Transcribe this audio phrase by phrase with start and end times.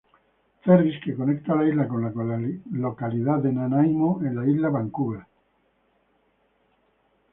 [0.67, 2.39] Ferries que conecta la isla con la
[2.85, 5.27] localidad de Nanaimo en la Isla Vancouver.